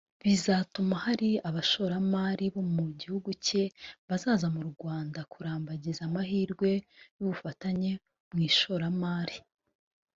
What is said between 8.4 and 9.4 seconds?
ishoramari